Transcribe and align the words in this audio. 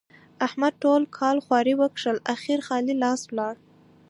احمد 0.45 0.73
ټول 0.83 1.01
کال 1.17 1.37
خواري 1.45 1.73
وکښلې؛ 1.77 2.21
اخېر 2.35 2.59
خالي 2.67 2.93
لاس 3.03 3.21
ولاړ. 3.27 3.55